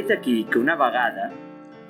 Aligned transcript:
Ve 0.00 0.06
d'aquí 0.08 0.46
que 0.48 0.56
una 0.56 0.78
vegada 0.80 1.26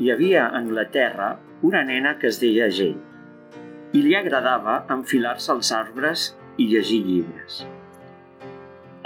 hi 0.03 0.09
havia 0.11 0.41
a 0.43 0.59
Anglaterra 0.59 1.29
una 1.69 1.83
nena 1.87 2.17
que 2.19 2.27
es 2.27 2.41
deia 2.43 2.67
Jane 2.67 3.95
i 3.95 4.01
li 4.03 4.17
agradava 4.19 4.81
enfilar-se 4.91 5.53
als 5.53 5.69
arbres 5.77 6.25
i 6.59 6.67
llegir 6.73 6.99
llibres. 7.07 7.61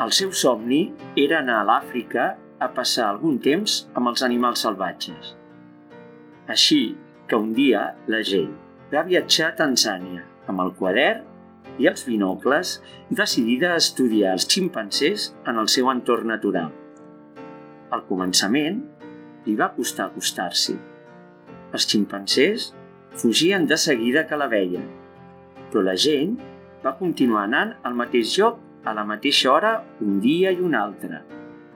El 0.01 0.15
seu 0.19 0.31
somni 0.33 0.79
era 1.21 1.43
anar 1.43 1.59
a 1.61 1.67
l'Àfrica 1.69 2.31
a 2.65 2.69
passar 2.79 3.11
algun 3.11 3.37
temps 3.45 3.75
amb 3.93 4.09
els 4.09 4.25
animals 4.25 4.65
salvatges. 4.65 5.35
Així 6.49 6.81
que 7.29 7.37
un 7.37 7.53
dia 7.59 7.83
la 8.09 8.23
Jane 8.31 8.57
va 8.95 9.05
viatjar 9.11 9.51
a 9.51 9.59
Tanzània 9.59 10.25
amb 10.49 10.65
el 10.65 10.73
quadern 10.81 11.77
i 11.77 11.91
els 11.93 12.09
binocles 12.09 12.79
decidida 13.11 13.75
a 13.75 13.85
estudiar 13.85 14.33
els 14.39 14.49
ximpancers 14.49 15.29
en 15.45 15.61
el 15.61 15.69
seu 15.77 15.93
entorn 15.93 16.33
natural. 16.33 16.73
Al 17.93 18.09
començament, 18.09 18.81
li 19.47 19.55
va 19.59 19.73
costar 19.77 20.09
acostar-s'hi. 20.11 20.77
Els 21.75 21.89
ximpancers 21.91 22.71
fugien 23.19 23.67
de 23.71 23.79
seguida 23.79 24.27
que 24.29 24.39
la 24.39 24.51
veien, 24.51 24.87
però 25.71 25.83
la 25.87 25.97
gent 25.99 26.37
va 26.85 26.97
continuar 26.99 27.47
anant 27.49 27.75
al 27.83 27.97
mateix 27.99 28.37
lloc 28.39 28.61
a 28.85 28.93
la 28.97 29.05
mateixa 29.09 29.51
hora 29.53 29.75
un 30.05 30.21
dia 30.21 30.53
i 30.53 30.61
un 30.61 30.75
altre, 30.77 31.23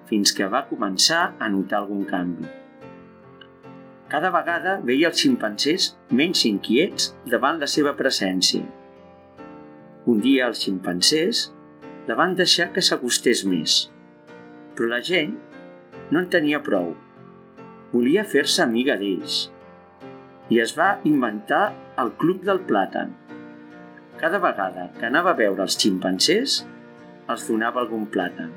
fins 0.08 0.32
que 0.36 0.48
va 0.52 0.66
començar 0.68 1.22
a 1.38 1.48
notar 1.52 1.82
algun 1.82 2.04
canvi. 2.08 2.48
Cada 4.08 4.30
vegada 4.32 4.78
veia 4.88 5.10
els 5.10 5.20
ximpancers 5.20 5.91
menys 6.20 6.46
inquiets 6.48 7.10
davant 7.28 7.58
la 7.60 7.69
seva 7.69 7.92
presència. 7.96 8.64
Un 10.08 10.22
dia 10.24 10.46
els 10.48 10.62
ximpancers 10.64 11.42
la 12.08 12.16
van 12.16 12.33
deixar 12.36 12.70
que 12.72 12.84
s'acostés 12.84 13.44
més, 13.44 13.83
però 14.77 14.89
la 14.94 15.02
gent 15.05 15.34
no 16.08 16.22
en 16.22 16.30
tenia 16.33 16.62
prou. 16.64 16.94
Volia 17.89 18.20
fer-se 18.28 18.61
amiga 18.61 18.98
d'ells 19.00 19.36
i 20.53 20.58
es 20.61 20.75
va 20.77 20.89
inventar 21.08 21.61
el 22.03 22.11
Club 22.20 22.42
del 22.45 22.58
Plàtan. 22.69 23.14
Cada 24.20 24.41
vegada 24.42 24.91
que 24.98 25.06
anava 25.08 25.33
a 25.33 25.39
veure 25.39 25.64
els 25.64 25.77
ximpancers, 25.80 26.56
els 27.33 27.47
donava 27.48 27.80
algun 27.80 28.05
plàtan. 28.12 28.50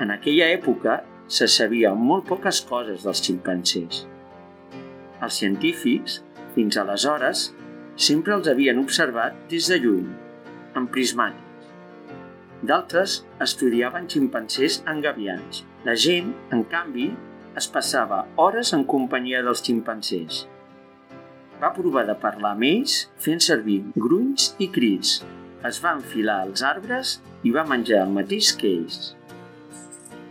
En 0.00 0.12
aquella 0.14 0.48
època 0.54 0.98
se 1.28 1.48
sabia 1.48 1.92
molt 1.96 2.24
poques 2.30 2.62
coses 2.70 3.04
dels 3.04 3.20
ximpancers. 3.26 4.00
Els 5.20 5.42
científics, 5.42 6.22
fins 6.56 6.80
aleshores, 6.80 7.44
sempre 8.08 8.36
els 8.38 8.48
havien 8.48 8.80
observat 8.80 9.36
des 9.52 9.68
de 9.68 9.80
lluny, 9.84 10.08
amb 10.72 10.92
prismàtics. 10.96 11.68
D'altres 12.64 13.20
estudiaven 13.44 14.08
ximpancers 14.08 14.80
engaviats. 14.88 15.66
La 15.84 15.96
gent, 16.00 16.32
en 16.52 16.64
canvi, 16.72 17.10
es 17.54 17.68
passava 17.70 18.24
hores 18.40 18.72
en 18.74 18.82
companyia 18.90 19.42
dels 19.46 19.62
ximpancers. 19.62 20.44
Va 21.62 21.70
provar 21.76 22.02
de 22.08 22.16
parlar 22.18 22.54
amb 22.56 22.66
ells 22.66 22.96
fent 23.22 23.42
servir 23.44 23.80
grunys 23.94 24.50
i 24.58 24.68
crits. 24.74 25.20
Es 25.64 25.78
va 25.84 25.94
enfilar 25.96 26.40
als 26.42 26.64
arbres 26.66 27.18
i 27.46 27.52
va 27.54 27.64
menjar 27.68 28.02
el 28.04 28.14
mateix 28.16 28.50
que 28.58 28.72
ells. 28.80 29.14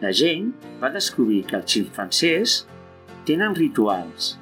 La 0.03 0.11
gent 0.11 0.51
va 0.81 0.91
descobrir 0.91 1.45
que 1.47 1.55
els 1.61 1.71
ximpancers 1.71 2.57
tenen 3.27 3.55
rituals, 3.55 4.33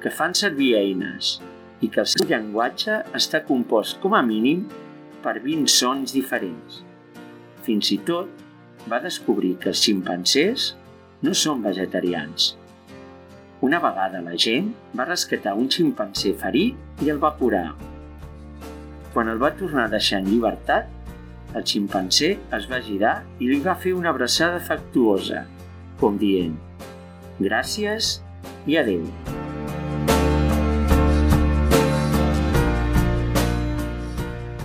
que 0.00 0.12
fan 0.14 0.36
servir 0.38 0.76
eines 0.78 1.40
i 1.82 1.88
que 1.90 2.04
el 2.04 2.08
seu 2.12 2.28
llenguatge 2.30 3.00
està 3.16 3.42
compost 3.48 3.98
com 4.04 4.14
a 4.14 4.22
mínim 4.22 4.68
per 5.24 5.40
20 5.42 5.66
sons 5.72 6.14
diferents. 6.14 6.84
Fins 7.66 7.90
i 7.90 7.98
tot 8.06 8.30
va 8.88 9.02
descobrir 9.02 9.56
que 9.60 9.72
els 9.74 9.82
ximpancers 9.82 10.74
no 11.22 11.34
són 11.36 11.60
vegetarians. 11.64 12.54
Una 13.60 13.80
vegada 13.82 14.22
la 14.24 14.36
gent 14.40 14.70
va 14.96 15.04
rescatar 15.04 15.52
un 15.58 15.68
ximpanzé 15.68 16.32
ferit 16.40 17.04
i 17.04 17.10
el 17.12 17.20
va 17.20 17.34
curar. 17.36 17.74
Quan 19.12 19.28
el 19.28 19.42
va 19.42 19.52
tornar 19.58 19.84
a 19.84 19.92
deixar 19.92 20.22
en 20.22 20.30
llibertat, 20.30 20.88
el 21.52 21.66
ximpanzé 21.66 22.30
es 22.56 22.68
va 22.70 22.80
girar 22.86 23.18
i 23.42 23.50
li 23.50 23.60
va 23.60 23.76
fer 23.76 23.92
una 23.92 24.14
abraçada 24.14 24.56
afectuosa, 24.62 25.44
com 26.00 26.16
dient 26.16 26.56
«Gràcies 27.42 28.16
i 28.70 28.80
adeu». 28.80 29.04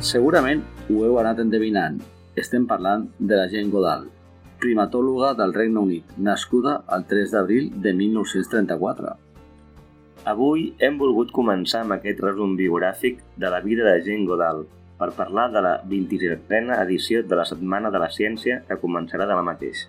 Segurament 0.05 0.61
ho 0.87 1.03
heu 1.03 1.17
anat 1.19 1.41
endevinant. 1.43 1.97
Estem 2.37 2.67
parlant 2.69 3.09
de 3.19 3.35
la 3.39 3.49
gent 3.51 3.71
Godal, 3.73 4.05
primatòloga 4.61 5.33
del 5.39 5.53
Regne 5.53 5.79
Unit, 5.79 6.15
nascuda 6.17 6.79
el 6.95 7.05
3 7.09 7.33
d'abril 7.35 7.69
de 7.81 7.93
1934. 7.93 9.13
Avui 10.31 10.71
hem 10.81 10.97
volgut 10.97 11.33
començar 11.35 11.83
amb 11.83 11.95
aquest 11.97 12.23
resum 12.23 12.55
biogràfic 12.57 13.19
de 13.37 13.51
la 13.53 13.61
vida 13.61 13.85
de 13.85 13.99
Jane 14.05 14.25
Goodall 14.25 14.63
per 14.97 15.11
parlar 15.17 15.51
de 15.53 15.61
la 15.61 15.73
27a 15.85 16.79
edició 16.83 17.21
de 17.23 17.35
la 17.37 17.45
Setmana 17.45 17.91
de 17.91 18.01
la 18.01 18.09
Ciència 18.09 18.61
que 18.67 18.79
començarà 18.81 19.27
demà 19.29 19.43
mateix. 19.45 19.85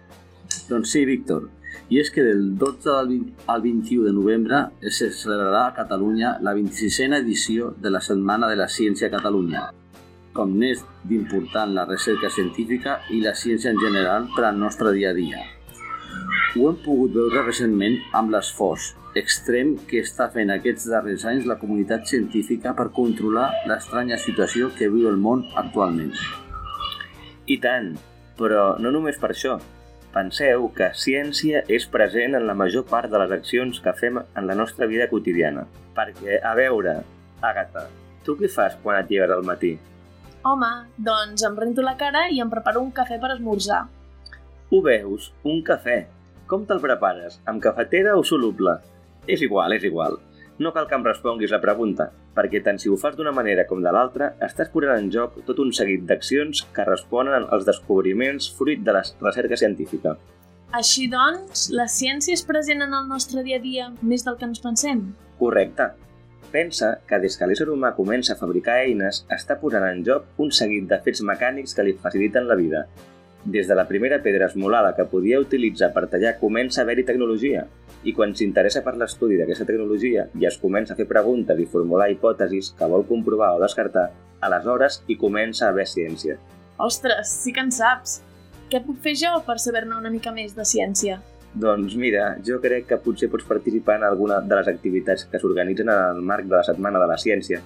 Doncs 0.68 0.92
sí, 0.92 1.04
Víctor, 1.06 1.48
i 1.88 2.00
és 2.02 2.10
que 2.10 2.24
del 2.26 2.56
12 2.58 2.90
al, 2.90 3.08
20, 3.08 3.46
al 3.52 3.62
21 3.62 4.06
de 4.08 4.12
novembre 4.12 4.62
se 4.90 5.12
celebrarà 5.14 5.66
a 5.68 5.74
Catalunya 5.76 6.36
la 6.42 6.54
26a 6.58 7.20
edició 7.20 7.72
de 7.78 7.90
la 7.94 8.02
Setmana 8.02 8.50
de 8.50 8.58
la 8.58 8.68
Ciència 8.68 9.08
a 9.08 9.14
Catalunya, 9.14 9.68
com 10.36 10.52
n'és 10.60 10.84
d'important 11.08 11.72
la 11.74 11.86
recerca 11.88 12.30
científica 12.32 13.00
i 13.10 13.22
la 13.24 13.34
ciència 13.34 13.72
en 13.72 13.80
general 13.82 14.28
per 14.36 14.44
al 14.46 14.60
nostre 14.60 14.92
dia 14.96 15.10
a 15.10 15.16
dia. 15.16 15.42
Ho 16.56 16.70
hem 16.70 16.78
pogut 16.84 17.16
veure 17.16 17.42
recentment 17.44 17.98
amb 18.16 18.32
l'esforç 18.32 18.92
extrem 19.16 19.74
que 19.88 20.02
està 20.04 20.28
fent 20.32 20.52
aquests 20.52 20.86
darrers 20.92 21.24
anys 21.28 21.46
la 21.48 21.56
comunitat 21.60 22.04
científica 22.10 22.74
per 22.76 22.90
controlar 22.96 23.48
l'estranya 23.70 24.18
situació 24.20 24.68
que 24.76 24.90
viu 24.92 25.08
el 25.08 25.16
món 25.16 25.44
actualment. 25.56 26.12
I 27.46 27.56
tant, 27.62 27.94
però 28.36 28.76
no 28.82 28.92
només 28.92 29.18
per 29.22 29.32
això. 29.32 29.56
Penseu 30.12 30.70
que 30.76 30.92
ciència 30.96 31.62
és 31.72 31.88
present 31.92 32.36
en 32.36 32.46
la 32.48 32.56
major 32.56 32.86
part 32.88 33.12
de 33.12 33.20
les 33.20 33.32
accions 33.36 33.80
que 33.84 33.96
fem 33.96 34.20
en 34.20 34.48
la 34.48 34.56
nostra 34.56 34.88
vida 34.88 35.08
quotidiana. 35.12 35.66
Perquè, 35.96 36.40
a 36.40 36.54
veure, 36.56 37.00
Àgata, 37.44 37.84
tu 38.24 38.36
què 38.38 38.48
fas 38.52 38.78
quan 38.82 39.02
et 39.02 39.12
lleves 39.12 39.32
al 39.36 39.44
matí? 39.44 39.76
Home, 40.46 40.68
doncs 41.02 41.42
em 41.42 41.56
rento 41.58 41.82
la 41.82 41.96
cara 41.98 42.28
i 42.30 42.36
em 42.42 42.50
preparo 42.52 42.78
un 42.84 42.92
cafè 42.94 43.16
per 43.18 43.32
esmorzar. 43.34 43.80
Ho 44.70 44.78
veus? 44.84 45.32
Un 45.42 45.58
cafè. 45.66 45.96
Com 46.46 46.62
te'l 46.68 46.82
prepares? 46.84 47.40
Amb 47.50 47.62
cafetera 47.64 48.12
o 48.14 48.22
soluble? 48.22 48.76
És 49.26 49.42
igual, 49.42 49.74
és 49.74 49.82
igual. 49.88 50.20
No 50.62 50.70
cal 50.72 50.86
que 50.86 50.94
em 50.94 51.02
responguis 51.04 51.50
la 51.50 51.60
pregunta, 51.64 52.06
perquè 52.36 52.62
tant 52.62 52.78
si 52.78 52.88
ho 52.88 52.96
fas 53.00 53.18
d'una 53.18 53.34
manera 53.34 53.66
com 53.66 53.82
de 53.82 53.90
l'altra, 53.90 54.30
estàs 54.46 54.70
posant 54.70 54.94
en 54.94 55.10
joc 55.16 55.34
tot 55.48 55.58
un 55.64 55.74
seguit 55.74 56.06
d'accions 56.06 56.62
que 56.76 56.86
responen 56.86 57.50
als 57.50 57.66
descobriments 57.66 58.46
fruit 58.54 58.86
de 58.86 58.94
la 58.94 59.02
recerca 59.26 59.58
científica. 59.58 60.14
Així 60.78 61.10
doncs, 61.10 61.68
la 61.74 61.90
ciència 61.90 62.38
és 62.38 62.46
present 62.46 62.86
en 62.86 62.94
el 62.94 63.10
nostre 63.10 63.42
dia 63.42 63.58
a 63.58 63.66
dia 63.66 63.90
més 64.00 64.22
del 64.22 64.38
que 64.38 64.46
ens 64.46 64.62
pensem? 64.62 65.08
Correcte. 65.42 65.90
Pensa 66.56 67.02
que 67.04 67.18
des 67.20 67.34
que 67.36 67.44
l'ésser 67.44 67.66
humà 67.68 67.90
comença 67.92 68.32
a 68.32 68.38
fabricar 68.40 68.78
eines, 68.80 69.18
està 69.34 69.58
posant 69.60 69.84
en 69.84 69.98
joc 70.06 70.38
un 70.40 70.48
seguit 70.58 70.86
de 70.88 70.96
fets 71.04 71.20
mecànics 71.30 71.76
que 71.76 71.84
li 71.84 71.92
faciliten 72.00 72.46
la 72.48 72.56
vida. 72.56 72.86
Des 73.44 73.68
de 73.68 73.76
la 73.76 73.84
primera 73.90 74.22
pedra 74.24 74.48
esmolada 74.48 74.94
que 74.96 75.04
podia 75.10 75.42
utilitzar 75.42 75.90
per 75.92 76.06
tallar 76.14 76.38
comença 76.40 76.80
a 76.80 76.86
haver-hi 76.86 77.04
tecnologia, 77.10 77.66
i 78.08 78.16
quan 78.16 78.32
s'interessa 78.32 78.80
per 78.86 78.96
l'estudi 78.96 79.36
d'aquesta 79.36 79.68
tecnologia 79.68 80.24
i 80.40 80.48
es 80.48 80.56
comença 80.62 80.96
a 80.96 80.96
fer 80.96 81.04
preguntes 81.12 81.60
i 81.60 81.68
formular 81.76 82.08
hipòtesis 82.14 82.72
que 82.78 82.88
vol 82.88 83.04
comprovar 83.04 83.52
o 83.52 83.60
descartar, 83.60 84.08
aleshores 84.40 85.02
hi 85.12 85.20
comença 85.20 85.66
a 85.66 85.74
haver 85.74 85.84
ciència. 85.92 86.40
Ostres, 86.80 87.36
sí 87.44 87.52
que 87.52 87.68
en 87.68 87.74
saps! 87.82 88.22
Què 88.72 88.80
puc 88.80 89.04
fer 89.04 89.12
jo 89.28 89.36
per 89.44 89.60
saber-ne 89.60 90.00
una 90.00 90.08
mica 90.08 90.32
més 90.32 90.56
de 90.56 90.64
ciència? 90.64 91.20
Doncs 91.54 91.94
mira, 91.96 92.36
jo 92.44 92.58
crec 92.60 92.86
que 92.90 92.98
potser 93.00 93.30
pots 93.32 93.46
participar 93.48 93.96
en 94.00 94.04
alguna 94.04 94.40
de 94.40 94.58
les 94.58 94.68
activitats 94.68 95.24
que 95.30 95.40
s'organitzen 95.40 95.88
en 95.88 96.16
el 96.16 96.22
marc 96.22 96.48
de 96.48 96.56
la 96.58 96.64
Setmana 96.66 97.00
de 97.00 97.08
la 97.08 97.16
Ciència. 97.16 97.62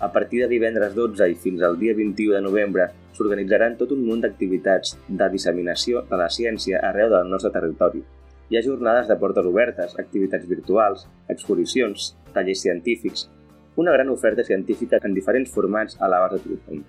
A 0.00 0.08
partir 0.12 0.40
de 0.40 0.48
divendres 0.48 0.94
12 0.94 1.28
i 1.28 1.34
fins 1.36 1.60
al 1.62 1.76
dia 1.78 1.92
21 1.94 2.38
de 2.38 2.40
novembre 2.40 2.86
s'organitzaran 3.16 3.76
tot 3.76 3.92
un 3.92 4.06
munt 4.06 4.22
d'activitats 4.24 4.94
de 5.08 5.28
disseminació 5.34 6.06
de 6.08 6.20
la 6.22 6.30
ciència 6.32 6.80
arreu 6.88 7.10
del 7.12 7.28
nostre 7.28 7.52
territori. 7.52 8.00
Hi 8.48 8.56
ha 8.56 8.64
jornades 8.64 9.10
de 9.10 9.18
portes 9.20 9.46
obertes, 9.46 9.92
activitats 10.00 10.48
virtuals, 10.48 11.04
exposicions, 11.28 12.14
tallers 12.32 12.64
científics, 12.64 13.28
una 13.76 13.92
gran 13.92 14.08
oferta 14.08 14.42
científica 14.44 14.98
en 15.04 15.14
diferents 15.14 15.52
formats 15.52 16.00
a 16.00 16.08
l'abast 16.08 16.40
de 16.40 16.56
tothom. 16.56 16.80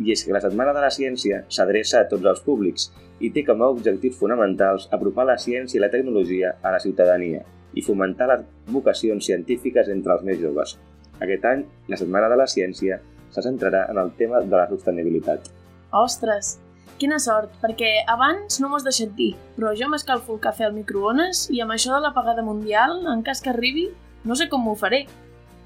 I 0.00 0.14
és 0.14 0.24
que 0.24 0.32
la 0.32 0.40
Setmana 0.40 0.72
de 0.76 0.82
la 0.84 0.90
Ciència 0.94 1.42
s'adreça 1.52 2.00
a 2.00 2.08
tots 2.08 2.24
els 2.24 2.40
públics 2.44 2.88
i 3.20 3.30
té 3.34 3.44
com 3.44 3.60
a 3.60 3.68
objectius 3.72 4.16
fonamentals 4.16 4.88
apropar 4.96 5.26
la 5.28 5.36
ciència 5.38 5.78
i 5.78 5.82
la 5.82 5.90
tecnologia 5.92 6.54
a 6.62 6.72
la 6.72 6.80
ciutadania 6.80 7.44
i 7.76 7.84
fomentar 7.84 8.30
les 8.30 8.46
vocacions 8.72 9.28
científiques 9.28 9.92
entre 9.92 10.16
els 10.16 10.24
més 10.26 10.40
joves. 10.40 10.78
Aquest 11.20 11.44
any, 11.44 11.66
la 11.92 12.00
Setmana 12.00 12.32
de 12.32 12.40
la 12.40 12.48
Ciència 12.48 12.98
se 13.30 13.44
centrarà 13.44 13.84
en 13.92 14.00
el 14.00 14.10
tema 14.16 14.40
de 14.40 14.56
la 14.56 14.66
sostenibilitat. 14.72 15.52
Ostres, 15.92 16.56
Quina 17.00 17.16
sort, 17.16 17.54
perquè 17.62 18.02
abans 18.12 18.58
no 18.60 18.68
m'ho 18.68 18.76
has 18.76 18.84
deixat 18.84 19.14
dir, 19.16 19.30
però 19.56 19.70
jo 19.72 19.86
m'escalfo 19.88 20.34
el 20.34 20.40
cafè 20.44 20.66
al 20.66 20.74
microones 20.76 21.46
i 21.48 21.62
amb 21.64 21.72
això 21.72 21.94
de 21.94 22.00
l'apagada 22.04 22.44
mundial, 22.44 22.98
en 23.08 23.22
cas 23.24 23.40
que 23.40 23.48
arribi, 23.54 23.86
no 24.28 24.36
sé 24.36 24.50
com 24.52 24.60
m'ho 24.66 24.74
faré. 24.76 25.06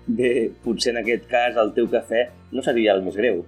Bé, 0.07 0.53
potser 0.63 0.93
en 0.93 1.01
aquest 1.01 1.27
cas 1.27 1.59
el 1.59 1.73
teu 1.75 1.89
cafè 1.91 2.29
no 2.55 2.63
seria 2.63 2.95
el 2.95 3.03
més 3.03 3.19
greu. 3.19 3.43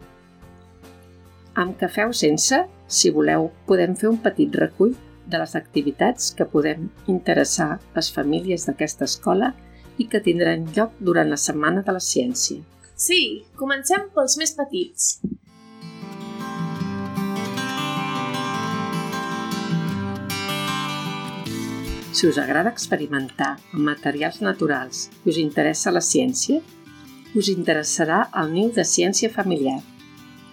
Amb 1.56 1.79
cafè 1.81 2.05
o 2.05 2.11
sense, 2.12 2.56
si 2.87 3.08
voleu, 3.08 3.47
podem 3.64 3.94
fer 3.97 4.11
un 4.11 4.19
petit 4.20 4.53
recull 4.61 4.91
de 5.25 5.38
les 5.41 5.55
activitats 5.56 6.35
que 6.37 6.44
podem 6.53 6.91
interessar 7.08 7.79
les 7.94 8.11
famílies 8.12 8.67
d'aquesta 8.69 9.08
escola 9.08 9.55
i 9.97 10.05
que 10.05 10.20
tindran 10.20 10.67
lloc 10.76 10.93
durant 11.00 11.32
la 11.32 11.41
Setmana 11.41 11.81
de 11.87 11.94
la 11.97 12.03
Ciència. 12.05 12.61
Sí, 12.93 13.47
comencem 13.56 14.05
pels 14.12 14.37
més 14.37 14.53
petits. 14.61 15.08
Si 22.12 22.29
us 22.29 22.37
agrada 22.41 22.76
experimentar 22.76 23.55
amb 23.73 23.82
materials 23.88 24.43
naturals 24.44 25.06
i 25.25 25.32
us 25.32 25.41
interessa 25.41 25.88
la 25.93 26.05
ciència, 26.05 26.61
us 27.32 27.49
interessarà 27.49 28.26
el 28.44 28.52
niu 28.52 28.73
de 28.76 28.85
ciència 28.85 29.32
familiar. 29.32 29.81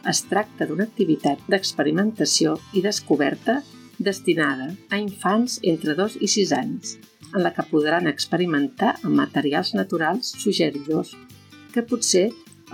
Es 0.09 0.19
tracta 0.27 0.65
d'una 0.67 0.83
activitat 0.89 1.43
d'experimentació 1.47 2.57
i 2.75 2.81
descoberta 2.83 3.61
destinada 4.03 4.73
a 4.91 4.99
infants 4.99 5.59
entre 5.71 5.95
2 5.95 6.17
i 6.19 6.27
6 6.33 6.51
anys, 6.57 6.97
en 7.31 7.43
la 7.45 7.53
que 7.55 7.65
podran 7.69 8.09
experimentar 8.11 8.97
amb 9.01 9.15
materials 9.21 9.73
naturals 9.77 10.33
suggeridors 10.43 11.13
que 11.73 11.85
potser 11.87 12.25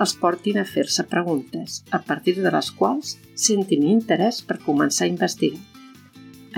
els 0.04 0.16
portin 0.22 0.58
a 0.60 0.66
fer-se 0.66 1.06
preguntes, 1.12 1.84
a 1.92 2.00
partir 2.10 2.36
de 2.40 2.50
les 2.56 2.72
quals 2.80 3.18
sentin 3.48 3.86
interès 3.94 4.42
per 4.42 4.62
començar 4.66 5.06
a 5.06 5.14
investigar. 5.14 5.62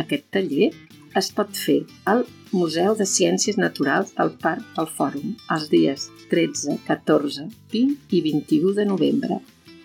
Aquest 0.02 0.28
taller 0.32 0.72
es 1.20 1.32
pot 1.36 1.58
fer 1.58 1.82
al 2.08 2.24
Museu 2.52 2.96
de 3.00 3.08
Ciències 3.08 3.58
Naturals 3.60 4.14
del 4.16 4.38
Parc 4.44 4.76
del 4.78 4.88
Fòrum 4.98 5.34
els 5.56 5.68
dies 5.72 6.08
13, 6.32 6.78
14, 6.88 7.50
20 7.74 8.16
i 8.16 8.22
21 8.28 8.78
de 8.80 8.86
novembre, 8.88 9.42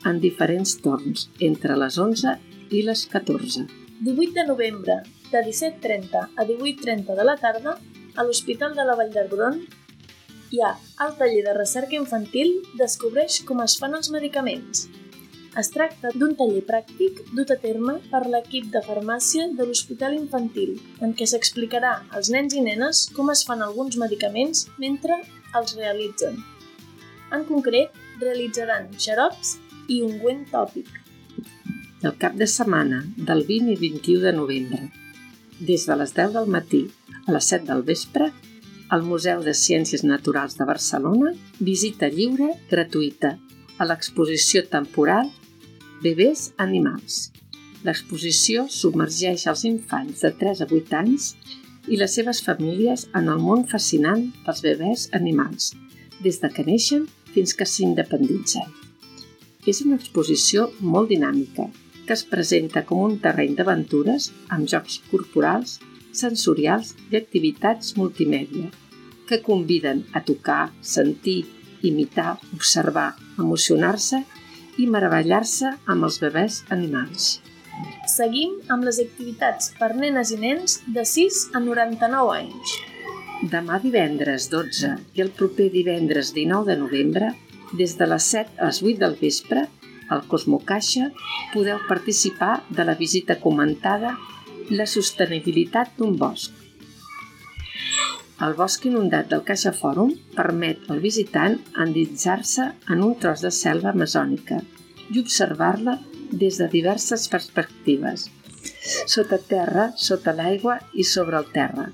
en 0.07 0.21
diferents 0.23 0.77
torns, 0.85 1.29
entre 1.51 1.77
les 1.83 1.99
11 1.99 2.37
i 2.71 2.83
les 2.87 3.07
14. 3.13 3.67
18 4.07 4.37
de 4.37 4.45
novembre, 4.49 5.01
de 5.33 5.43
17.30 5.49 6.23
a 6.23 6.47
18.30 6.47 7.17
de 7.19 7.27
la 7.27 7.37
tarda, 7.41 7.79
a 8.17 8.25
l'Hospital 8.25 8.77
de 8.77 8.85
la 8.87 8.95
Vall 8.99 9.13
d'Hebron 9.13 9.65
hi 10.55 10.63
ha 10.63 10.77
el 11.05 11.17
taller 11.19 11.43
de 11.45 11.57
recerca 11.57 11.99
infantil 11.99 12.55
Descobreix 12.79 13.43
com 13.49 13.65
es 13.65 13.75
fan 13.81 13.99
els 13.99 14.13
medicaments, 14.15 14.87
es 15.61 15.71
tracta 15.73 16.11
d'un 16.13 16.35
taller 16.37 16.63
pràctic 16.69 17.23
dut 17.37 17.51
a 17.53 17.57
terme 17.61 17.95
per 18.11 18.23
l'equip 18.29 18.67
de 18.75 18.83
farmàcia 18.85 19.47
de 19.59 19.65
l'Hospital 19.65 20.17
Infantil, 20.19 20.75
en 21.01 21.15
què 21.17 21.29
s'explicarà 21.31 21.93
als 22.19 22.29
nens 22.35 22.53
i 22.53 22.65
nenes 22.67 23.07
com 23.17 23.33
es 23.33 23.45
fan 23.49 23.65
alguns 23.65 23.97
medicaments 24.03 24.67
mentre 24.83 25.17
els 25.57 25.77
realitzen. 25.79 26.37
En 27.33 27.47
concret, 27.49 27.97
realitzaran 28.21 28.91
xarops 29.01 29.57
i 29.89 30.03
ungüent 30.03 30.45
tòpic. 30.51 30.89
El 32.03 32.15
cap 32.21 32.37
de 32.39 32.47
setmana 32.51 33.03
del 33.17 33.45
20 33.49 33.73
i 33.73 33.77
21 33.81 34.23
de 34.25 34.33
novembre, 34.37 34.91
des 35.61 35.87
de 35.89 35.97
les 35.97 36.13
10 36.15 36.35
del 36.37 36.51
matí 36.53 36.83
a 37.27 37.33
les 37.35 37.49
7 37.53 37.67
del 37.71 37.83
vespre, 37.83 38.31
al 38.89 39.03
Museu 39.03 39.43
de 39.43 39.55
Ciències 39.55 40.05
Naturals 40.07 40.55
de 40.59 40.67
Barcelona, 40.69 41.33
visita 41.59 42.11
lliure 42.13 42.53
gratuïta 42.71 43.35
a 43.79 43.89
l'exposició 43.89 44.63
temporal 44.71 45.33
Bebès 46.05 46.53
animals. 46.63 47.33
L'exposició 47.87 48.67
submergeix 48.71 49.47
els 49.51 49.65
infants 49.69 50.23
de 50.23 50.33
3 50.39 50.63
a 50.63 50.69
8 50.71 50.99
anys 51.01 51.33
i 51.89 51.99
les 52.01 52.15
seves 52.19 52.43
famílies 52.47 53.07
en 53.15 53.31
el 53.33 53.43
món 53.43 53.67
fascinant 53.71 54.27
dels 54.47 54.63
bebès 54.65 55.07
animals, 55.19 55.73
des 56.23 56.41
de 56.43 56.51
que 56.51 56.67
neixen 56.67 57.07
fins 57.35 57.55
que 57.55 57.67
s'independitzen. 57.69 58.86
És 59.67 59.83
una 59.83 59.99
exposició 59.99 60.69
molt 60.81 61.11
dinàmica, 61.11 61.67
que 62.07 62.15
es 62.15 62.23
presenta 62.31 62.85
com 62.87 63.03
un 63.03 63.17
terreny 63.23 63.57
d'aventures 63.59 64.31
amb 64.55 64.69
jocs 64.71 65.01
corporals, 65.11 65.81
sensorials 66.15 66.95
i 67.11 67.19
activitats 67.19 67.97
multimèdia, 67.99 68.71
que 69.27 69.43
conviden 69.43 70.05
a 70.15 70.23
tocar, 70.23 70.71
sentir, 70.81 71.41
imitar, 71.83 72.37
observar, 72.55 73.11
emocionar-se 73.43 74.23
i 74.79 74.87
meravellar-se 74.87 75.73
amb 75.93 76.07
els 76.07 76.21
bebès 76.23 76.63
animals. 76.77 77.41
Seguim 78.09 78.61
amb 78.73 78.87
les 78.87 79.01
activitats 79.03 79.73
per 79.81 79.91
nenes 79.99 80.31
i 80.33 80.39
nens 80.41 80.79
de 80.87 81.05
6 81.05 81.41
a 81.59 81.61
99 81.65 82.37
anys. 82.37 82.77
Demà 83.53 83.81
divendres 83.83 84.47
12 84.53 84.95
i 85.19 85.25
el 85.25 85.33
proper 85.37 85.67
divendres 85.75 86.33
19 86.37 86.71
de 86.71 86.79
novembre, 86.81 87.33
des 87.73 87.97
de 87.99 88.07
les 88.07 88.31
7 88.37 88.61
a 88.61 88.71
les 88.71 88.83
8 88.83 89.01
del 89.03 89.17
vespre, 89.21 89.67
al 90.09 90.23
Cosmocaixa 90.31 91.11
podeu 91.55 91.81
participar 91.89 92.61
de 92.71 92.85
la 92.85 92.95
visita 92.95 93.41
comentada 93.43 94.17
La 94.71 94.87
sostenibilitat 94.87 95.93
d'un 95.99 96.17
bosc, 96.19 96.51
el 98.45 98.53
bosc 98.53 98.83
inundat 98.85 99.31
del 99.31 99.41
Caixa 99.49 99.71
Fòrum 99.73 100.11
permet 100.37 100.83
al 100.93 100.99
visitant 101.01 101.55
endinsar-se 101.85 102.67
en 102.93 103.05
un 103.07 103.15
tros 103.23 103.41
de 103.45 103.51
selva 103.59 103.95
amazònica 103.95 104.59
i 105.15 105.23
observar-la 105.23 105.95
des 106.43 106.59
de 106.61 106.69
diverses 106.75 107.25
perspectives, 107.33 108.27
sota 109.15 109.39
terra, 109.53 109.87
sota 110.09 110.35
l'aigua 110.37 110.77
i 110.93 111.07
sobre 111.13 111.41
el 111.41 111.49
terra. 111.55 111.87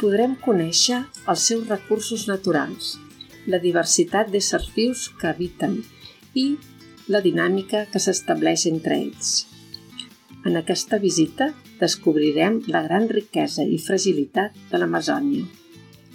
Podrem 0.00 0.38
conèixer 0.46 1.02
els 1.28 1.44
seus 1.50 1.68
recursos 1.68 2.24
naturals, 2.30 2.94
la 3.46 3.60
diversitat 3.60 4.30
d'éssers 4.32 4.70
vius 4.76 5.08
que 5.20 5.28
habiten 5.28 5.80
i 6.34 6.54
la 7.08 7.20
dinàmica 7.24 7.84
que 7.92 8.00
s'estableix 8.00 8.66
entre 8.70 8.96
ells. 9.02 9.44
En 10.44 10.56
aquesta 10.60 10.98
visita 11.00 11.50
descobrirem 11.80 12.60
la 12.68 12.82
gran 12.84 13.08
riquesa 13.08 13.64
i 13.64 13.78
fragilitat 13.80 14.56
de 14.70 14.80
l'Amazònia, 14.80 15.44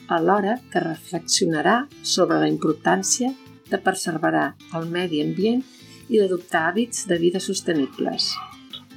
alhora 0.09 0.57
que 0.71 0.81
reflexionarà 0.83 1.83
sobre 2.01 2.39
la 2.41 2.49
importància 2.49 3.33
de 3.69 3.77
perseverar 3.77 4.55
el 4.77 4.89
medi 4.89 5.21
ambient 5.21 5.61
i 6.09 6.17
d'adoptar 6.17 6.65
hàbits 6.69 7.05
de 7.09 7.19
vida 7.21 7.41
sostenibles. 7.41 8.33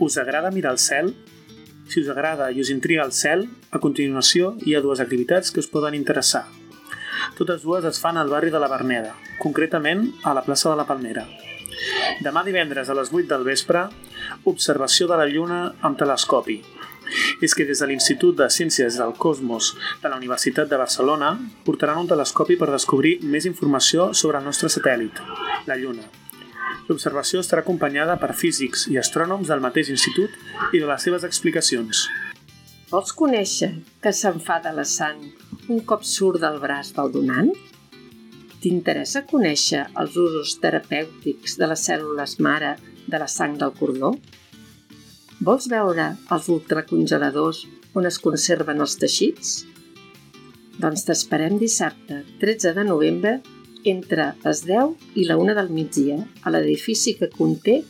Us 0.00 0.16
agrada 0.16 0.50
mirar 0.50 0.72
el 0.72 0.80
cel? 0.80 1.12
Si 1.88 2.00
us 2.00 2.08
agrada 2.08 2.48
i 2.50 2.60
us 2.64 2.72
intriga 2.72 3.04
el 3.04 3.12
cel, 3.12 3.44
a 3.70 3.78
continuació 3.78 4.56
hi 4.64 4.74
ha 4.74 4.84
dues 4.84 5.00
activitats 5.04 5.52
que 5.52 5.60
us 5.60 5.68
poden 5.68 5.94
interessar. 5.98 6.46
Totes 7.38 7.62
dues 7.64 7.84
es 7.88 7.98
fan 8.00 8.18
al 8.20 8.28
barri 8.28 8.50
de 8.52 8.60
la 8.60 8.68
Verneda, 8.68 9.14
concretament 9.40 10.04
a 10.22 10.34
la 10.36 10.42
plaça 10.44 10.68
de 10.70 10.76
la 10.76 10.84
Palmera. 10.86 11.24
Demà 12.22 12.42
divendres 12.44 12.90
a 12.90 12.94
les 12.94 13.08
8 13.10 13.28
del 13.30 13.46
vespre, 13.46 13.86
observació 14.44 15.08
de 15.08 15.16
la 15.16 15.26
Lluna 15.30 15.62
amb 15.80 15.98
telescopi. 15.98 16.60
És 17.44 17.56
que 17.56 17.64
des 17.68 17.80
de 17.80 17.88
l'Institut 17.88 18.36
de 18.36 18.48
Ciències 18.52 18.96
del 19.00 19.14
Cosmos 19.20 19.72
de 20.02 20.08
la 20.08 20.18
Universitat 20.20 20.68
de 20.68 20.78
Barcelona 20.80 21.32
portaran 21.64 22.00
un 22.04 22.08
telescopi 22.08 22.56
per 22.60 22.70
descobrir 22.70 23.18
més 23.22 23.48
informació 23.48 24.12
sobre 24.12 24.38
el 24.38 24.46
nostre 24.48 24.70
satèl·lit, 24.72 25.20
la 25.66 25.76
Lluna. 25.80 26.04
L'observació 26.88 27.40
estarà 27.40 27.64
acompanyada 27.64 28.18
per 28.20 28.34
físics 28.36 28.86
i 28.92 28.98
astrònoms 29.00 29.48
del 29.48 29.64
mateix 29.64 29.88
institut 29.92 30.36
i 30.72 30.80
de 30.82 30.88
les 30.88 31.08
seves 31.08 31.24
explicacions. 31.24 32.06
Vols 32.92 33.14
conèixer 33.16 33.70
que 34.04 34.12
s'enfada 34.12 34.74
la 34.76 34.84
sang 34.84 35.22
un 35.72 35.80
cop 35.88 36.04
surt 36.04 36.42
del 36.42 36.58
braç 36.60 36.92
del 36.96 37.12
donant? 37.14 37.50
T'interessa 38.62 39.24
conèixer 39.30 39.86
els 40.02 40.16
usos 40.20 40.58
terapèutics 40.62 41.56
de 41.60 41.68
les 41.70 41.84
cèl·lules 41.88 42.36
mare 42.46 42.74
de 43.08 43.20
la 43.22 43.28
sang 43.30 43.56
del 43.60 43.72
cordó? 43.78 44.12
Vols 45.42 45.68
veure 45.72 46.12
els 46.34 46.50
ultracongeladors 46.52 47.64
on 47.98 48.06
es 48.10 48.20
conserven 48.26 48.84
els 48.84 48.98
teixits? 49.00 49.54
Doncs 50.82 51.06
t'esperem 51.08 51.58
dissabte, 51.60 52.22
13 52.44 52.76
de 52.76 52.84
novembre, 52.86 53.34
entre 53.88 54.28
les 54.44 54.62
10 54.68 55.18
i 55.18 55.26
la 55.26 55.40
1 55.40 55.56
del 55.58 55.72
migdia, 55.74 56.20
a 56.44 56.52
l'edifici 56.54 57.16
que 57.18 57.32
conté 57.32 57.80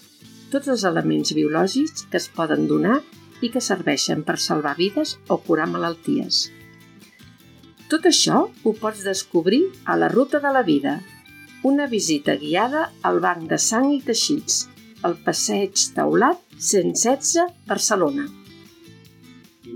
tots 0.55 0.71
els 0.73 0.87
elements 0.89 1.35
biològics 1.37 2.09
que 2.09 2.21
es 2.23 2.31
poden 2.33 2.67
donar 2.71 3.03
i 3.43 3.51
que 3.53 3.61
serveixen 3.61 4.25
per 4.25 4.39
salvar 4.39 4.79
vides 4.79 5.19
o 5.29 5.43
curar 5.45 5.69
malalties. 5.69 6.47
Tot 7.93 8.07
això 8.09 8.39
ho 8.49 8.71
pots 8.81 9.05
descobrir 9.05 9.69
a 9.85 10.01
la 10.01 10.09
Ruta 10.09 10.39
de 10.41 10.49
la 10.55 10.63
Vida, 10.65 11.05
una 11.69 11.85
visita 11.87 12.35
guiada 12.41 12.91
al 13.09 13.19
Banc 13.21 13.51
de 13.51 13.59
Sang 13.61 13.91
i 13.93 14.01
Teixits, 14.07 14.69
al 15.05 15.17
Passeig 15.27 15.77
Taulat 15.93 16.41
116, 16.57 17.43
Barcelona. 17.69 18.25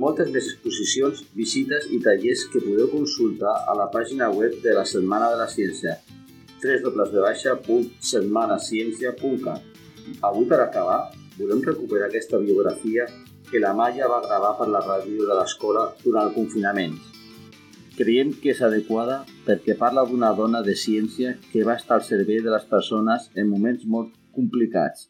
Moltes 0.00 0.32
més 0.32 0.48
exposicions, 0.48 1.20
visites 1.36 1.84
i 1.92 2.00
tallers 2.06 2.48
que 2.54 2.64
podeu 2.64 2.88
consultar 2.94 3.52
a 3.68 3.76
la 3.76 3.92
pàgina 3.92 4.32
web 4.32 4.56
de 4.64 4.72
la 4.78 4.86
Setmana 4.88 5.28
de 5.34 5.38
la 5.42 5.48
Ciència 5.52 6.00
www.setmanaciencia.cat 6.62 9.60
Avui, 10.30 10.46
per 10.48 10.60
acabar, 10.64 11.12
volem 11.36 11.60
recuperar 11.68 12.08
aquesta 12.08 12.40
biografia 12.40 13.04
que 13.50 13.58
la 13.60 13.76
Maya 13.76 14.08
va 14.08 14.24
gravar 14.24 14.56
per 14.56 14.72
la 14.72 14.80
ràdio 14.88 15.28
de 15.28 15.36
l'escola 15.36 15.92
durant 16.00 16.24
el 16.30 16.34
confinament. 16.38 16.96
Creiem 17.96 18.32
que 18.40 18.50
és 18.52 18.58
adequada 18.60 19.22
perquè 19.46 19.74
parla 19.80 20.02
d'una 20.04 20.28
dona 20.36 20.60
de 20.64 20.74
ciència 20.76 21.30
que 21.48 21.62
va 21.64 21.76
estar 21.80 21.96
al 21.96 22.02
servei 22.04 22.42
de 22.44 22.52
les 22.52 22.66
persones 22.72 23.30
en 23.40 23.48
moments 23.48 23.86
molt 23.94 24.10
complicats. 24.36 25.06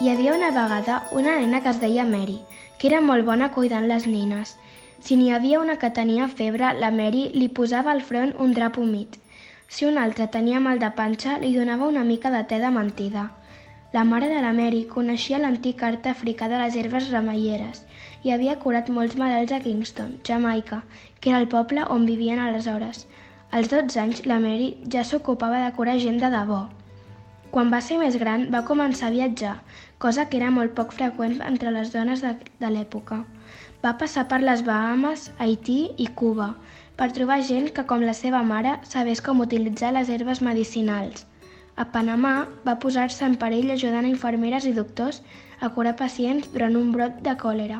Hi 0.00 0.10
havia 0.10 0.34
una 0.34 0.50
vegada 0.50 0.98
una 1.22 1.38
nena 1.38 1.62
que 1.62 1.70
es 1.76 1.80
deia 1.86 2.08
Mary, 2.16 2.40
que 2.80 2.90
era 2.90 3.04
molt 3.12 3.30
bona 3.30 3.52
cuidant 3.54 3.86
les 3.86 4.10
nines. 4.10 4.56
Si 4.98 5.14
n'hi 5.14 5.30
havia 5.38 5.62
una 5.62 5.78
que 5.78 5.94
tenia 6.02 6.26
febre, 6.26 6.74
la 6.82 6.90
Mary 6.90 7.28
li 7.38 7.52
posava 7.62 7.94
al 7.94 8.06
front 8.12 8.34
un 8.42 8.58
drap 8.58 8.82
humit. 8.82 9.19
Si 9.70 9.84
una 9.86 10.02
altra 10.02 10.26
tenia 10.34 10.58
mal 10.58 10.80
de 10.82 10.88
panxa, 10.98 11.36
li 11.38 11.52
donava 11.54 11.86
una 11.88 12.02
mica 12.06 12.30
de 12.34 12.40
te 12.52 12.56
de 12.58 12.70
mentida. 12.74 13.20
La 13.92 14.02
mare 14.02 14.28
de 14.32 14.40
la 14.42 14.50
Mary 14.52 14.80
coneixia 14.94 15.38
l'antic 15.38 15.84
art 15.88 16.08
africà 16.10 16.48
de 16.50 16.58
les 16.58 16.78
herbes 16.80 17.06
remeieres 17.12 17.84
i 18.26 18.32
havia 18.34 18.56
curat 18.64 18.90
molts 18.96 19.14
malalts 19.20 19.54
a 19.54 19.60
Kingston, 19.66 20.16
Jamaica, 20.26 20.80
que 21.20 21.30
era 21.30 21.38
el 21.38 21.46
poble 21.54 21.84
on 21.96 22.08
vivien 22.10 22.42
aleshores. 22.42 23.06
Als 23.52 23.70
12 23.70 24.02
anys, 24.02 24.24
la 24.32 24.40
Mary 24.42 24.68
ja 24.96 25.06
s'ocupava 25.06 25.62
de 25.62 25.70
curar 25.78 25.96
gent 26.02 26.18
de 26.24 26.32
debò. 26.34 26.60
Quan 27.54 27.70
va 27.70 27.80
ser 27.90 28.02
més 28.02 28.18
gran, 28.18 28.48
va 28.50 28.66
començar 28.66 29.06
a 29.12 29.14
viatjar, 29.14 29.54
cosa 30.02 30.26
que 30.26 30.42
era 30.42 30.50
molt 30.50 30.74
poc 30.74 30.98
freqüent 30.98 31.38
entre 31.46 31.70
les 31.78 31.94
dones 31.94 32.26
de, 32.26 32.34
de 32.58 32.74
l'època. 32.74 33.22
Va 33.86 33.94
passar 34.02 34.26
per 34.34 34.42
les 34.42 34.66
Bahames, 34.66 35.30
Haití 35.38 35.80
i 35.96 36.10
Cuba, 36.22 36.56
per 37.00 37.14
trobar 37.16 37.38
gent 37.48 37.70
que, 37.72 37.86
com 37.88 38.02
la 38.04 38.12
seva 38.12 38.42
mare, 38.44 38.74
sabés 38.84 39.22
com 39.24 39.38
utilitzar 39.40 39.94
les 39.96 40.10
herbes 40.12 40.42
medicinals. 40.44 41.22
A 41.80 41.86
Panamà 41.94 42.32
va 42.66 42.74
posar-se 42.82 43.24
en 43.24 43.38
perill 43.40 43.70
ajudant 43.72 44.04
a 44.04 44.10
infermeres 44.10 44.66
i 44.68 44.74
doctors 44.76 45.22
a 45.64 45.70
curar 45.76 45.94
pacients 45.96 46.50
durant 46.52 46.76
un 46.76 46.90
brot 46.92 47.22
de 47.24 47.32
còlera. 47.40 47.78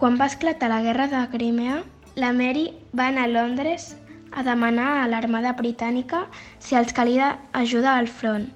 Quan 0.00 0.16
va 0.16 0.30
esclatar 0.32 0.70
la 0.72 0.80
guerra 0.86 1.06
de 1.12 1.20
Crimea, 1.34 1.82
la 2.16 2.32
Mary 2.32 2.70
va 2.96 3.10
anar 3.12 3.26
a 3.28 3.32
Londres 3.34 3.90
a 4.32 4.44
demanar 4.46 4.88
a 5.02 5.04
l'Armada 5.12 5.52
Britànica 5.58 6.22
si 6.58 6.80
els 6.80 6.96
calia 6.96 7.34
ajuda 7.60 7.98
al 7.98 8.08
front, 8.08 8.48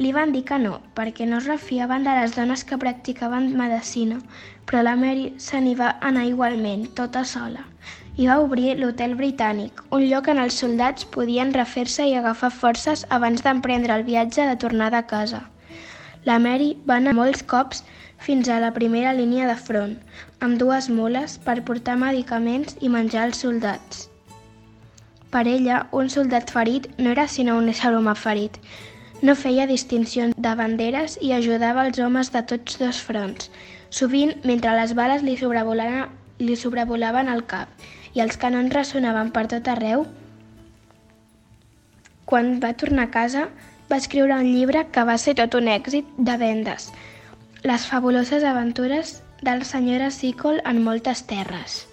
li 0.00 0.14
van 0.16 0.32
dir 0.32 0.46
que 0.48 0.56
no, 0.62 0.78
perquè 0.96 1.28
no 1.28 1.42
es 1.42 1.48
refiaven 1.50 2.08
de 2.08 2.16
les 2.16 2.32
dones 2.36 2.64
que 2.64 2.80
practicaven 2.80 3.52
medicina, 3.58 4.22
però 4.64 4.80
la 4.80 4.96
Mary 4.96 5.34
se 5.36 5.60
n'hi 5.60 5.76
va 5.76 5.98
anar 6.00 6.24
igualment, 6.30 6.88
tota 6.96 7.26
sola, 7.28 7.66
i 8.16 8.26
va 8.28 8.40
obrir 8.44 8.74
l'Hotel 8.76 9.14
Britànic, 9.16 9.80
un 9.90 10.04
lloc 10.04 10.28
on 10.28 10.40
els 10.42 10.58
soldats 10.60 11.06
podien 11.14 11.52
refer-se 11.54 12.04
i 12.08 12.14
agafar 12.18 12.50
forces 12.52 13.06
abans 13.08 13.40
d'emprendre 13.44 13.94
el 13.96 14.04
viatge 14.04 14.44
de 14.44 14.56
tornada 14.60 15.00
a 15.00 15.06
casa. 15.08 15.40
La 16.28 16.38
Mary 16.38 16.76
va 16.86 16.98
anar 17.00 17.16
molts 17.16 17.42
cops 17.42 17.82
fins 18.22 18.48
a 18.48 18.60
la 18.60 18.72
primera 18.76 19.14
línia 19.16 19.48
de 19.48 19.56
front, 19.56 19.96
amb 20.40 20.58
dues 20.60 20.90
mules 20.92 21.38
per 21.46 21.62
portar 21.64 21.96
medicaments 21.98 22.76
i 22.80 22.90
menjar 22.92 23.24
als 23.24 23.40
soldats. 23.42 24.08
Per 25.32 25.46
ella, 25.48 25.86
un 25.90 26.12
soldat 26.12 26.52
ferit 26.52 26.90
no 26.98 27.10
era 27.16 27.26
sinó 27.26 27.56
un 27.56 27.72
ésser 27.72 27.94
humà 27.96 28.14
ferit, 28.14 28.60
no 29.22 29.34
feia 29.38 29.66
distincions 29.70 30.36
de 30.36 30.52
banderes 30.58 31.16
i 31.22 31.32
ajudava 31.32 31.86
els 31.88 31.98
homes 31.98 32.30
de 32.34 32.44
tots 32.52 32.76
dos 32.78 33.00
fronts, 33.00 33.48
sovint 33.88 34.36
mentre 34.44 34.76
les 34.76 34.92
bales 34.98 35.24
li 35.24 35.38
sobrevolaven, 35.40 36.12
li 36.42 36.56
sobrevolaven 36.60 37.32
el 37.32 37.46
cap 37.48 37.70
i 38.14 38.20
els 38.24 38.36
canons 38.36 38.72
ressonaven 38.74 39.30
per 39.32 39.46
tot 39.52 39.68
arreu. 39.68 40.06
Quan 42.28 42.58
va 42.60 42.72
tornar 42.80 43.08
a 43.08 43.14
casa, 43.14 43.46
va 43.90 44.00
escriure 44.00 44.38
un 44.40 44.48
llibre 44.48 44.86
que 44.92 45.04
va 45.04 45.18
ser 45.18 45.36
tot 45.40 45.54
un 45.54 45.68
èxit 45.68 46.08
de 46.18 46.36
vendes, 46.40 46.92
Les 47.62 47.84
fabuloses 47.86 48.42
aventures 48.42 49.22
del 49.40 49.62
senyora 49.64 50.10
Sicol 50.10 50.60
en 50.66 50.82
moltes 50.82 51.22
terres. 51.30 51.91